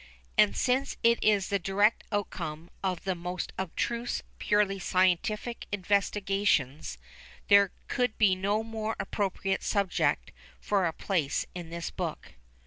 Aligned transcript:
And 0.35 0.57
since 0.57 0.97
it 1.03 1.19
is 1.23 1.49
the 1.49 1.59
direct 1.59 2.03
outcome 2.11 2.71
of 2.83 3.03
the 3.03 3.13
most 3.13 3.53
abstruse, 3.59 4.23
purely 4.39 4.79
scientific 4.79 5.67
investigations, 5.71 6.97
there 7.49 7.71
could 7.87 8.17
be 8.17 8.33
no 8.33 8.63
more 8.63 8.95
appropriate 8.99 9.61
subject 9.61 10.31
for 10.59 10.87
a 10.87 10.91
place 10.91 11.45
in 11.53 11.69
this 11.69 11.91
book. 11.91 12.33